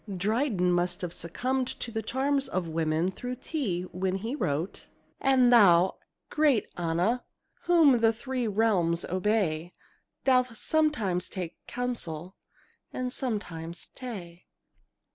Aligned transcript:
Dryden 0.17 0.71
must 0.71 1.01
have 1.01 1.13
succumbed 1.13 1.67
to 1.79 1.91
the 1.91 2.01
charms 2.01 2.47
of 2.47 2.67
women 2.67 3.11
through 3.11 3.35
tea, 3.35 3.83
when 3.83 4.15
he 4.15 4.33
wrote: 4.33 4.87
"And 5.19 5.53
thou, 5.53 5.97
great 6.31 6.65
Anna, 6.75 7.23
whom 7.65 7.99
three 8.11 8.47
realms 8.47 9.05
obey, 9.05 9.75
Dost 10.23 10.57
sometimes 10.59 11.29
take 11.29 11.53
counsel, 11.67 12.35
and 12.91 13.13
sometimes 13.13 13.89
tay." 13.93 14.47